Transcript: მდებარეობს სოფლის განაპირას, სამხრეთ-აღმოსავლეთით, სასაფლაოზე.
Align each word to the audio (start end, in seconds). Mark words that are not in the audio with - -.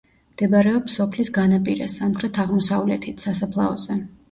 მდებარეობს 0.35 0.95
სოფლის 0.99 1.31
განაპირას, 1.35 1.99
სამხრეთ-აღმოსავლეთით, 2.03 3.25
სასაფლაოზე. 3.29 4.03